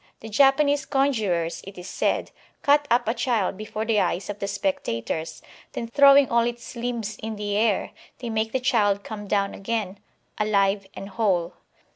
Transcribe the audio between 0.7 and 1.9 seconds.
conjurers, it is